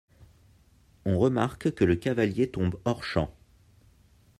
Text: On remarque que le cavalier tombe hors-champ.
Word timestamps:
On 1.05 1.19
remarque 1.19 1.75
que 1.75 1.83
le 1.83 1.95
cavalier 1.95 2.49
tombe 2.49 2.79
hors-champ. 2.85 3.31